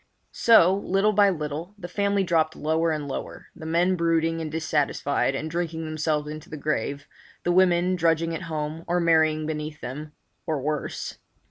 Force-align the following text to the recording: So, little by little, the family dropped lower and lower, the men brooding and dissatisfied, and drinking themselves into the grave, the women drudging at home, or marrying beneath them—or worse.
So, 0.33 0.73
little 0.77 1.11
by 1.13 1.29
little, 1.29 1.75
the 1.77 1.87
family 1.87 2.23
dropped 2.23 2.55
lower 2.55 2.89
and 2.89 3.07
lower, 3.07 3.49
the 3.55 3.67
men 3.67 3.95
brooding 3.95 4.41
and 4.41 4.51
dissatisfied, 4.51 5.35
and 5.35 5.47
drinking 5.47 5.85
themselves 5.85 6.27
into 6.27 6.49
the 6.49 6.57
grave, 6.57 7.05
the 7.43 7.51
women 7.51 7.95
drudging 7.95 8.33
at 8.33 8.41
home, 8.49 8.83
or 8.87 8.99
marrying 8.99 9.45
beneath 9.45 9.79
them—or 9.79 10.59
worse. 10.59 11.19